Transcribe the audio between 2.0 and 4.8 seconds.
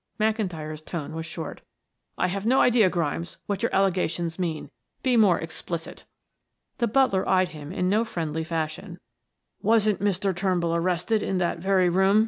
"I have no idea, Grimes, what your allegations mean.